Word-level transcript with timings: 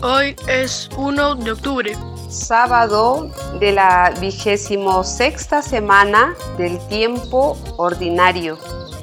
Hoy 0.00 0.36
es 0.46 0.88
1 0.96 1.34
de 1.34 1.50
octubre. 1.50 1.96
Sábado 2.30 3.32
de 3.58 3.72
la 3.72 4.14
vigésimo 4.20 5.02
sexta 5.02 5.60
semana 5.60 6.36
del 6.56 6.78
tiempo 6.86 7.56
ordinario 7.76 8.58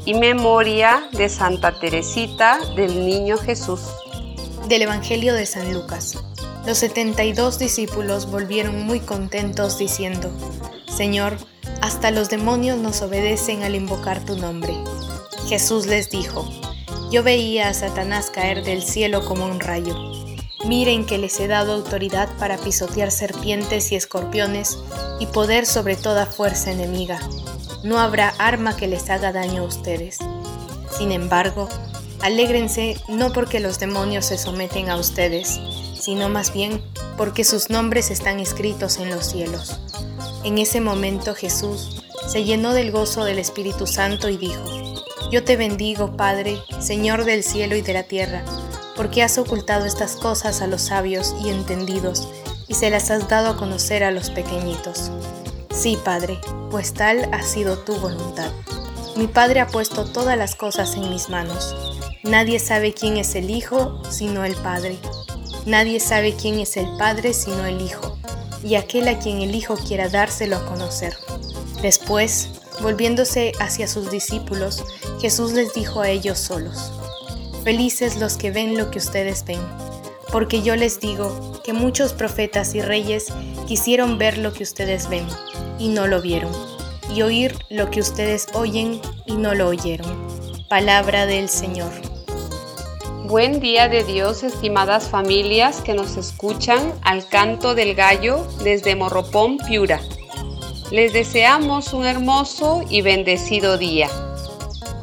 y 0.05 0.13
memoria 0.13 1.09
de 1.11 1.27
Santa 1.27 1.77
Teresita 1.79 2.59
del 2.77 3.05
Niño 3.05 3.37
Jesús. 3.37 3.81
Del 4.69 4.83
Evangelio 4.83 5.33
de 5.33 5.45
San 5.45 5.73
Lucas. 5.73 6.17
Los 6.65 6.77
setenta 6.77 7.25
y 7.25 7.33
dos 7.33 7.59
discípulos 7.59 8.31
volvieron 8.31 8.85
muy 8.85 9.01
contentos 9.01 9.77
diciendo, 9.77 10.31
Señor, 10.87 11.37
hasta 11.81 12.09
los 12.09 12.29
demonios 12.29 12.77
nos 12.77 13.01
obedecen 13.01 13.63
al 13.63 13.75
invocar 13.75 14.23
tu 14.23 14.37
nombre. 14.37 14.73
Jesús 15.47 15.87
les 15.87 16.09
dijo, 16.09 16.49
Yo 17.15 17.23
veía 17.23 17.69
a 17.69 17.73
Satanás 17.73 18.29
caer 18.29 18.61
del 18.65 18.83
cielo 18.83 19.23
como 19.23 19.45
un 19.45 19.61
rayo. 19.61 19.95
Miren 20.67 21.05
que 21.05 21.17
les 21.17 21.39
he 21.39 21.47
dado 21.47 21.71
autoridad 21.71 22.27
para 22.39 22.57
pisotear 22.57 23.09
serpientes 23.09 23.93
y 23.93 23.95
escorpiones 23.95 24.77
y 25.21 25.27
poder 25.27 25.65
sobre 25.65 25.95
toda 25.95 26.25
fuerza 26.25 26.73
enemiga. 26.73 27.21
No 27.85 28.01
habrá 28.01 28.33
arma 28.37 28.75
que 28.75 28.89
les 28.89 29.09
haga 29.09 29.31
daño 29.31 29.61
a 29.61 29.65
ustedes. 29.65 30.17
Sin 30.91 31.13
embargo, 31.13 31.69
alégrense 32.19 32.97
no 33.07 33.31
porque 33.31 33.61
los 33.61 33.79
demonios 33.79 34.25
se 34.25 34.37
someten 34.37 34.89
a 34.89 34.97
ustedes, 34.97 35.57
sino 35.97 36.27
más 36.27 36.51
bien 36.51 36.81
porque 37.15 37.45
sus 37.45 37.69
nombres 37.69 38.11
están 38.11 38.41
escritos 38.41 38.97
en 38.97 39.09
los 39.09 39.25
cielos. 39.25 39.79
En 40.43 40.57
ese 40.57 40.81
momento 40.81 41.33
Jesús 41.33 42.03
se 42.27 42.43
llenó 42.43 42.73
del 42.73 42.91
gozo 42.91 43.23
del 43.23 43.39
Espíritu 43.39 43.87
Santo 43.87 44.27
y 44.27 44.35
dijo, 44.35 44.84
Yo 45.35 45.43
te 45.43 45.57
bendigo, 45.57 46.15
Padre, 46.15 46.61
Señor 46.79 47.25
del 47.25 47.43
cielo 47.43 47.75
y 47.75 47.81
de 47.81 47.91
la 47.91 48.03
tierra 48.03 48.45
porque 48.95 49.21
has 49.21 49.37
ocultado 49.37 49.85
estas 49.85 50.15
cosas 50.15 50.61
a 50.61 50.67
los 50.67 50.83
sabios 50.83 51.35
y 51.43 51.49
entendidos, 51.49 52.29
y 52.69 52.75
se 52.75 52.89
las 52.89 53.11
has 53.11 53.27
dado 53.27 53.49
a 53.49 53.57
conocer 53.57 54.05
a 54.05 54.11
los 54.11 54.29
pequeñitos. 54.29 55.11
Sí, 55.71 55.97
Padre, 56.05 56.39
pues 56.71 56.93
tal 56.93 57.27
ha 57.33 57.41
sido 57.41 57.79
tu 57.79 57.97
voluntad. 57.97 58.49
Mi 59.17 59.27
Padre 59.27 59.59
ha 59.59 59.67
puesto 59.67 60.05
todas 60.05 60.37
las 60.37 60.55
cosas 60.55 60.95
en 60.95 61.09
mis 61.09 61.27
manos. 61.27 61.75
Nadie 62.23 62.57
sabe 62.57 62.93
quién 62.93 63.17
es 63.17 63.35
el 63.35 63.49
Hijo 63.49 64.01
sino 64.09 64.45
el 64.45 64.55
Padre. 64.55 64.97
Nadie 65.65 65.99
sabe 65.99 66.33
quién 66.33 66.59
es 66.59 66.77
el 66.77 66.87
Padre 66.97 67.33
sino 67.33 67.65
el 67.65 67.81
Hijo, 67.81 68.17
y 68.63 68.75
aquel 68.75 69.09
a 69.09 69.19
quien 69.19 69.41
el 69.41 69.53
Hijo 69.53 69.75
quiera 69.75 70.07
dárselo 70.07 70.55
a 70.55 70.65
conocer. 70.65 71.13
Después, 71.81 72.51
volviéndose 72.81 73.51
hacia 73.59 73.87
sus 73.87 74.11
discípulos, 74.11 74.83
Jesús 75.19 75.53
les 75.53 75.73
dijo 75.73 76.01
a 76.01 76.09
ellos 76.09 76.39
solos, 76.39 76.91
Felices 77.63 78.17
los 78.17 78.37
que 78.37 78.51
ven 78.51 78.77
lo 78.77 78.91
que 78.91 78.99
ustedes 78.99 79.43
ven, 79.45 79.61
porque 80.31 80.61
yo 80.61 80.75
les 80.75 80.99
digo 80.99 81.61
que 81.63 81.73
muchos 81.73 82.13
profetas 82.13 82.75
y 82.75 82.81
reyes 82.81 83.27
quisieron 83.67 84.17
ver 84.17 84.37
lo 84.37 84.53
que 84.53 84.63
ustedes 84.63 85.09
ven 85.09 85.25
y 85.79 85.89
no 85.89 86.07
lo 86.07 86.21
vieron, 86.21 86.51
y 87.13 87.21
oír 87.21 87.55
lo 87.69 87.89
que 87.89 88.01
ustedes 88.01 88.47
oyen 88.53 89.01
y 89.25 89.33
no 89.33 89.55
lo 89.55 89.67
oyeron. 89.67 90.27
Palabra 90.69 91.25
del 91.25 91.49
Señor. 91.49 91.91
Buen 93.27 93.59
día 93.59 93.87
de 93.89 94.03
Dios, 94.03 94.43
estimadas 94.43 95.09
familias 95.09 95.81
que 95.81 95.95
nos 95.95 96.15
escuchan 96.15 96.93
al 97.01 97.27
canto 97.27 97.73
del 97.73 97.95
gallo 97.95 98.45
desde 98.63 98.95
Morropón, 98.95 99.57
Piura. 99.57 99.99
Les 100.91 101.11
deseamos 101.13 101.93
un 101.93 102.05
hermoso 102.05 102.83
y 102.89 103.01
bendecido 103.01 103.79
día. 103.79 104.07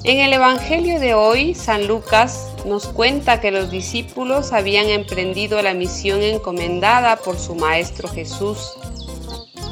En 0.05 0.21
el 0.21 0.33
Evangelio 0.33 1.01
de 1.01 1.15
hoy, 1.15 1.55
San 1.55 1.89
Lucas 1.89 2.53
nos 2.65 2.87
cuenta 2.87 3.41
que 3.41 3.51
los 3.51 3.69
discípulos 3.69 4.53
habían 4.53 4.89
emprendido 4.89 5.61
la 5.61 5.75
misión 5.75 6.23
encomendada 6.23 7.17
por 7.17 7.37
su 7.37 7.57
Maestro 7.57 8.09
Jesús 8.09 8.75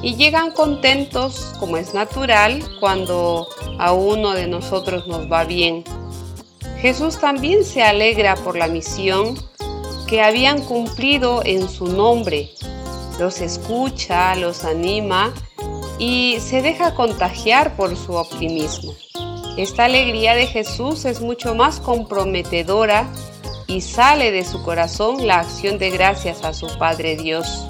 y 0.02 0.16
llegan 0.16 0.50
contentos, 0.50 1.54
como 1.60 1.76
es 1.76 1.94
natural, 1.94 2.60
cuando 2.80 3.46
a 3.78 3.92
uno 3.92 4.32
de 4.32 4.48
nosotros 4.48 5.06
nos 5.06 5.30
va 5.30 5.44
bien. 5.44 5.84
Jesús 6.80 7.20
también 7.20 7.64
se 7.64 7.84
alegra 7.84 8.34
por 8.34 8.56
la 8.56 8.66
misión 8.66 9.38
que 10.08 10.22
habían 10.22 10.60
cumplido 10.62 11.42
en 11.44 11.68
su 11.68 11.86
nombre. 11.86 12.50
Los 13.20 13.40
escucha, 13.40 14.34
los 14.34 14.64
anima 14.64 15.32
y 16.00 16.40
se 16.40 16.62
deja 16.62 16.94
contagiar 16.94 17.76
por 17.76 17.94
su 17.94 18.14
optimismo. 18.14 18.94
Esta 19.58 19.84
alegría 19.84 20.34
de 20.34 20.46
Jesús 20.46 21.04
es 21.04 21.20
mucho 21.20 21.54
más 21.54 21.78
comprometedora 21.78 23.06
y 23.66 23.82
sale 23.82 24.32
de 24.32 24.42
su 24.44 24.62
corazón 24.62 25.26
la 25.26 25.40
acción 25.40 25.76
de 25.78 25.90
gracias 25.90 26.42
a 26.42 26.54
su 26.54 26.66
Padre 26.78 27.16
Dios. 27.16 27.66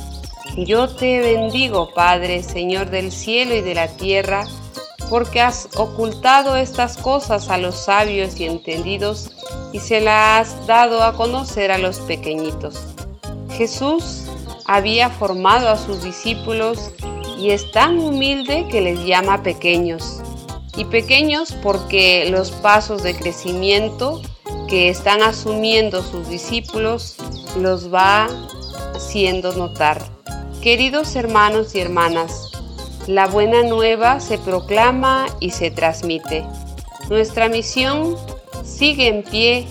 Yo 0.57 0.89
te 0.89 1.19
bendigo, 1.19 1.93
Padre, 1.93 2.45
Señor 2.45 2.91
del 2.91 3.11
cielo 3.11 3.57
y 3.57 3.63
de 3.63 3.75
la 3.75 3.89
tierra, 3.89 4.47
porque 5.09 5.41
has 5.41 5.69
ocultado 5.77 6.55
estas 6.55 6.99
cosas 6.99 7.51
a 7.51 7.59
los 7.59 7.75
sabios 7.75 8.39
y 8.39 8.45
entendidos 8.45 9.33
y 9.73 9.81
se 9.81 10.01
las 10.01 10.51
has 10.55 10.67
dado 10.69 11.03
a 11.03 11.15
conocer 11.15 11.73
a 11.73 11.79
los 11.79 11.99
pequeñitos. 11.99 12.81
Jesús 13.51 14.27
había 14.67 15.11
formado 15.11 15.69
a 15.69 15.77
sus 15.77 16.05
discípulos 16.05 16.93
y 17.41 17.53
es 17.53 17.71
tan 17.71 17.99
humilde 17.99 18.67
que 18.71 18.83
les 18.83 19.03
llama 19.07 19.43
pequeños 19.43 20.21
y 20.77 20.85
pequeños 20.85 21.53
porque 21.63 22.29
los 22.31 22.51
pasos 22.51 23.03
de 23.03 23.15
crecimiento 23.15 24.21
que 24.69 24.91
están 24.91 25.23
asumiendo 25.23 26.03
sus 26.03 26.29
discípulos 26.29 27.17
los 27.59 27.93
va 27.93 28.29
haciendo 28.95 29.55
notar. 29.55 30.03
Queridos 30.61 31.17
hermanos 31.17 31.75
y 31.75 31.81
hermanas, 31.81 32.53
la 33.07 33.27
buena 33.27 33.63
nueva 33.63 34.21
se 34.21 34.37
proclama 34.37 35.27
y 35.41 35.51
se 35.51 35.71
transmite. 35.71 36.45
Nuestra 37.09 37.49
misión 37.49 38.17
sigue 38.63 39.09
en 39.09 39.23
pie 39.23 39.67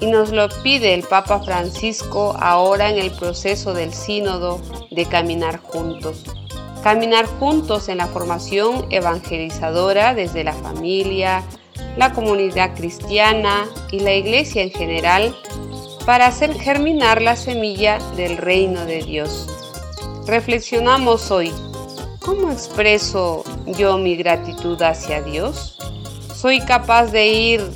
y 0.00 0.06
nos 0.06 0.30
lo 0.30 0.48
pide 0.62 0.94
el 0.94 1.02
Papa 1.02 1.40
Francisco 1.40 2.34
ahora 2.40 2.88
en 2.88 2.98
el 2.98 3.10
proceso 3.10 3.74
del 3.74 3.92
sínodo 3.92 4.60
de 4.90 5.04
caminar 5.04 5.60
juntos 5.60 6.24
caminar 6.82 7.26
juntos 7.26 7.88
en 7.88 7.98
la 7.98 8.06
formación 8.06 8.86
evangelizadora 8.90 10.14
desde 10.14 10.44
la 10.44 10.52
familia, 10.52 11.42
la 11.96 12.12
comunidad 12.12 12.74
cristiana 12.74 13.66
y 13.90 14.00
la 14.00 14.14
iglesia 14.14 14.62
en 14.62 14.70
general 14.70 15.36
para 16.04 16.26
hacer 16.26 16.54
germinar 16.54 17.22
la 17.22 17.36
semilla 17.36 17.98
del 18.16 18.36
reino 18.36 18.84
de 18.84 19.02
Dios. 19.02 19.48
Reflexionamos 20.26 21.30
hoy, 21.30 21.52
¿cómo 22.18 22.50
expreso 22.50 23.44
yo 23.66 23.98
mi 23.98 24.16
gratitud 24.16 24.80
hacia 24.82 25.22
Dios? 25.22 25.78
¿Soy 26.34 26.60
capaz 26.60 27.06
de 27.06 27.28
ir 27.28 27.70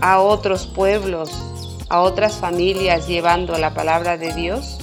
a 0.00 0.20
otros 0.20 0.66
pueblos, 0.66 1.30
a 1.88 2.02
otras 2.02 2.36
familias 2.36 3.08
llevando 3.08 3.58
la 3.58 3.74
palabra 3.74 4.16
de 4.16 4.32
Dios? 4.34 4.78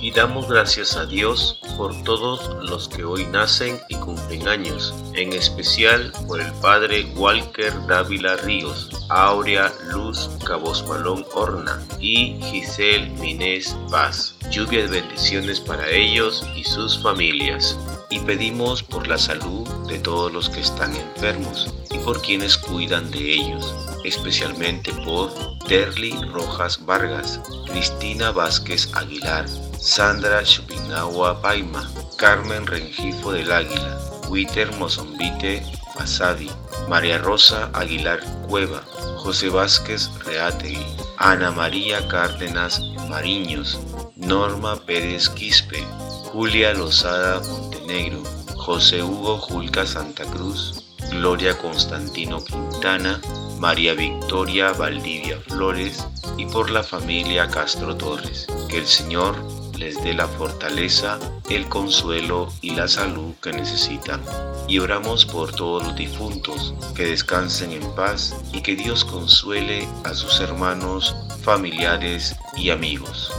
y 0.00 0.10
damos 0.12 0.48
gracias 0.48 0.96
a 0.96 1.04
Dios 1.04 1.59
por 1.76 1.94
todos 2.02 2.50
los 2.68 2.88
que 2.88 3.04
hoy 3.04 3.26
nacen 3.26 3.80
y 3.88 3.94
cumplen 3.96 4.48
años, 4.48 4.94
en 5.14 5.32
especial 5.32 6.12
por 6.26 6.40
el 6.40 6.52
Padre 6.54 7.04
Walker 7.16 7.72
Dávila 7.86 8.36
Ríos, 8.36 8.90
Aurea 9.08 9.72
Luz 9.92 10.30
Cabos 10.46 10.86
Malón 10.88 11.24
Horna 11.34 11.82
y 11.98 12.40
Giselle 12.42 13.10
Minés 13.20 13.76
Paz. 13.90 14.36
Lluvia 14.50 14.82
de 14.82 15.00
bendiciones 15.00 15.60
para 15.60 15.88
ellos 15.88 16.46
y 16.56 16.64
sus 16.64 17.02
familias. 17.02 17.78
Y 18.10 18.20
pedimos 18.20 18.82
por 18.82 19.06
la 19.06 19.18
salud 19.18 19.68
de 19.86 19.98
todos 19.98 20.32
los 20.32 20.50
que 20.50 20.60
están 20.60 20.94
enfermos 20.96 21.72
y 21.90 21.98
por 21.98 22.20
quienes 22.20 22.56
cuidan 22.56 23.10
de 23.10 23.34
ellos, 23.34 23.74
especialmente 24.04 24.92
por 25.04 25.30
Terly 25.68 26.12
Rojas 26.32 26.84
Vargas, 26.84 27.40
Cristina 27.66 28.32
Vázquez 28.32 28.90
Aguilar, 28.94 29.46
Sandra 29.82 30.44
Chupinagua 30.44 31.40
Paima, 31.40 31.90
Carmen 32.18 32.66
Rengifo 32.66 33.32
del 33.32 33.50
Águila, 33.50 33.98
Witter 34.28 34.70
Mozombite 34.76 35.62
Fasadi, 35.94 36.50
María 36.86 37.16
Rosa 37.16 37.70
Aguilar 37.72 38.20
Cueva, 38.46 38.82
José 39.16 39.48
Vázquez 39.48 40.10
Reategui, 40.26 40.84
Ana 41.16 41.50
María 41.50 42.06
Cárdenas 42.08 42.78
Mariños, 43.08 43.78
Norma 44.16 44.76
Pérez 44.84 45.30
Quispe, 45.30 45.82
Julia 46.30 46.74
Lozada 46.74 47.40
Montenegro, 47.40 48.22
José 48.56 49.02
Hugo 49.02 49.38
Julca 49.38 49.86
Santa 49.86 50.24
Cruz, 50.24 50.84
Gloria 51.10 51.56
Constantino 51.56 52.44
Quintana, 52.44 53.18
María 53.58 53.94
Victoria 53.94 54.72
Valdivia 54.72 55.40
Flores 55.48 56.06
y 56.36 56.44
por 56.44 56.70
la 56.70 56.82
familia 56.82 57.48
Castro 57.48 57.96
Torres. 57.96 58.46
Que 58.68 58.78
el 58.78 58.86
Señor 58.86 59.36
les 59.80 59.96
dé 60.04 60.12
la 60.12 60.28
fortaleza, 60.28 61.18
el 61.48 61.66
consuelo 61.70 62.52
y 62.60 62.72
la 62.72 62.86
salud 62.86 63.32
que 63.42 63.50
necesitan. 63.50 64.20
Y 64.68 64.78
oramos 64.78 65.24
por 65.24 65.52
todos 65.52 65.82
los 65.82 65.96
difuntos, 65.96 66.74
que 66.94 67.06
descansen 67.06 67.72
en 67.72 67.94
paz 67.94 68.36
y 68.52 68.60
que 68.60 68.76
Dios 68.76 69.06
consuele 69.06 69.88
a 70.04 70.12
sus 70.12 70.38
hermanos, 70.40 71.16
familiares 71.42 72.36
y 72.58 72.68
amigos. 72.68 73.32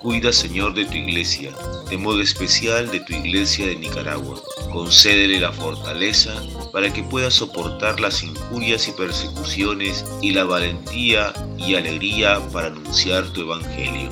Cuida, 0.00 0.32
Señor, 0.32 0.72
de 0.72 0.86
tu 0.86 0.94
iglesia, 0.94 1.52
de 1.90 1.98
modo 1.98 2.22
especial 2.22 2.90
de 2.90 3.00
tu 3.00 3.12
iglesia 3.12 3.66
de 3.66 3.76
Nicaragua. 3.76 4.40
Concédele 4.72 5.38
la 5.38 5.52
fortaleza 5.52 6.32
para 6.72 6.90
que 6.94 7.02
pueda 7.02 7.30
soportar 7.30 8.00
las 8.00 8.22
injurias 8.22 8.88
y 8.88 8.92
persecuciones 8.92 10.02
y 10.22 10.32
la 10.32 10.44
valentía 10.44 11.34
y 11.58 11.74
alegría 11.74 12.40
para 12.52 12.68
anunciar 12.68 13.24
tu 13.34 13.42
evangelio. 13.42 14.10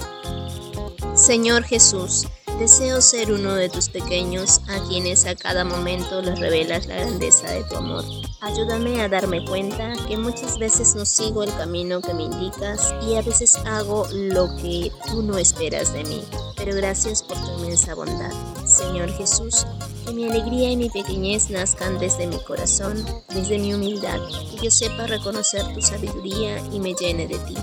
Señor 1.23 1.63
Jesús, 1.63 2.27
deseo 2.59 3.01
ser 3.01 3.31
uno 3.31 3.55
de 3.55 3.69
tus 3.69 3.89
pequeños 3.89 4.61
a 4.69 4.85
quienes 4.89 5.25
a 5.25 5.37
cada 5.37 5.65
momento 5.65 6.21
les 6.21 6.37
revelas 6.37 6.87
la 6.87 6.97
grandeza 6.97 7.49
de 7.49 7.63
tu 7.63 7.77
amor. 7.77 8.05
Ayúdame 8.41 9.01
a 9.01 9.09
darme 9.09 9.45
cuenta 9.45 9.93
que 10.09 10.17
muchas 10.17 10.59
veces 10.59 10.97
no 10.97 11.07
sigo 11.07 11.45
el 11.45 11.55
camino 11.55 12.01
que 12.01 12.13
me 12.13 12.25
indicas 12.25 12.93
y 13.09 13.15
a 13.15 13.23
veces 13.23 13.55
hago 13.65 14.09
lo 14.13 14.49
que 14.57 14.91
tú 15.07 15.23
no 15.23 15.39
esperas 15.39 15.93
de 15.93 16.03
mí. 16.03 16.25
Pero 16.57 16.75
gracias 16.75 17.23
por 17.23 17.37
tu 17.41 17.53
inmensa 17.61 17.95
bondad. 17.95 18.33
Señor 18.67 19.09
Jesús, 19.13 19.65
que 20.05 20.13
mi 20.13 20.29
alegría 20.29 20.73
y 20.73 20.77
mi 20.77 20.91
pequeñez 20.91 21.51
nazcan 21.51 22.01
desde 22.01 22.27
mi 22.27 22.41
corazón, 22.41 23.07
desde 23.33 23.61
mi 23.61 23.73
humildad, 23.73 24.19
que 24.51 24.65
yo 24.65 24.73
sepa 24.73 25.07
reconocer 25.07 25.73
tu 25.73 25.81
sabiduría 25.81 26.59
y 26.73 26.81
me 26.81 26.95
llene 26.95 27.29
de 27.29 27.39
ti, 27.39 27.55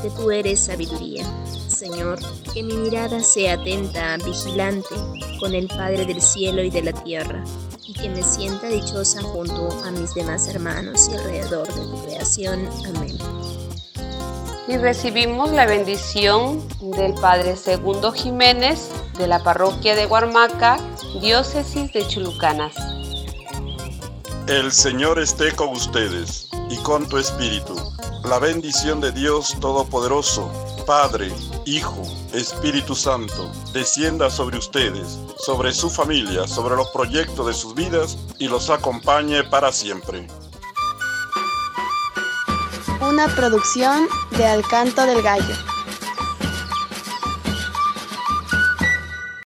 porque 0.00 0.16
tú 0.16 0.30
eres 0.30 0.60
sabiduría. 0.60 1.24
Señor, 1.68 2.18
que 2.52 2.62
mi 2.62 2.74
mirada 2.74 3.22
sea 3.22 3.54
atenta, 3.54 4.16
vigilante, 4.18 4.94
con 5.38 5.54
el 5.54 5.66
Padre 5.68 6.04
del 6.06 6.20
cielo 6.20 6.62
y 6.62 6.70
de 6.70 6.82
la 6.82 6.92
tierra, 6.92 7.42
y 7.86 7.94
que 7.94 8.08
me 8.08 8.22
sienta 8.22 8.68
dichosa 8.68 9.22
junto 9.22 9.68
a 9.84 9.90
mis 9.90 10.14
demás 10.14 10.48
hermanos 10.48 11.08
y 11.08 11.16
alrededor 11.16 11.66
de 11.68 11.80
tu 11.80 12.04
creación. 12.04 12.68
Amén. 12.86 13.18
Y 14.68 14.76
recibimos 14.76 15.50
la 15.50 15.66
bendición 15.66 16.62
del 16.96 17.14
Padre 17.14 17.56
Segundo 17.56 18.12
Jiménez 18.12 18.90
de 19.18 19.26
la 19.26 19.42
parroquia 19.42 19.96
de 19.96 20.06
Guarmaca, 20.06 20.78
diócesis 21.20 21.92
de 21.92 22.06
Chulucanas. 22.06 22.74
El 24.46 24.70
Señor 24.72 25.18
esté 25.18 25.52
con 25.52 25.70
ustedes 25.70 26.48
y 26.70 26.76
con 26.78 27.08
tu 27.08 27.18
espíritu. 27.18 27.74
La 28.24 28.38
bendición 28.38 29.00
de 29.00 29.12
Dios 29.12 29.56
Todopoderoso, 29.60 30.52
Padre, 30.86 31.32
Hijo, 31.64 32.02
Espíritu 32.34 32.94
Santo, 32.94 33.50
descienda 33.72 34.28
sobre 34.28 34.58
ustedes, 34.58 35.18
sobre 35.38 35.72
su 35.72 35.88
familia, 35.88 36.46
sobre 36.46 36.76
los 36.76 36.88
proyectos 36.90 37.46
de 37.46 37.54
sus 37.54 37.74
vidas 37.74 38.18
y 38.38 38.48
los 38.48 38.68
acompañe 38.68 39.42
para 39.44 39.72
siempre. 39.72 40.26
Una 43.00 43.26
producción 43.34 44.06
de 44.36 44.46
Alcanto 44.46 45.06
del 45.06 45.22
Gallo. 45.22 45.69